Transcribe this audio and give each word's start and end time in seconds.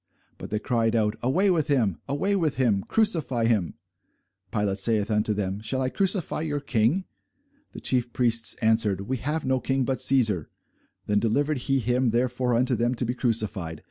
But 0.39 0.49
they 0.49 0.57
cried 0.57 0.95
out, 0.95 1.13
Away 1.21 1.51
with 1.51 1.67
him, 1.67 1.99
away 2.09 2.35
with 2.35 2.55
him, 2.55 2.81
crucify 2.81 3.45
him. 3.45 3.75
Pilate 4.51 4.79
saith 4.79 5.11
unto 5.11 5.31
them, 5.31 5.59
Shall 5.61 5.79
I 5.79 5.89
crucify 5.89 6.41
your 6.41 6.59
King? 6.59 7.05
The 7.73 7.81
chief 7.81 8.11
priests 8.11 8.55
answered, 8.63 9.01
We 9.01 9.17
have 9.17 9.45
no 9.45 9.59
king 9.59 9.85
but 9.85 9.99
Cæsar. 9.99 10.47
Then 11.05 11.19
delivered 11.19 11.59
he 11.69 11.77
him 11.77 12.09
therefore 12.09 12.55
unto 12.55 12.73
them 12.73 12.95
to 12.95 13.05
be 13.05 13.13
crucified. 13.13 13.79